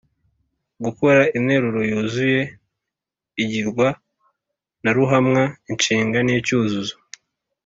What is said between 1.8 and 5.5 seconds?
yuzuye igirwa na ruhamwa